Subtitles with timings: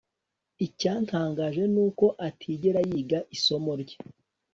[0.65, 3.97] Icyantangaje nuko atigera yiga isomo rye